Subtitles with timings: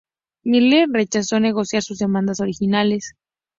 [0.43, 3.13] Milner rechazó negociar sus demandas originales.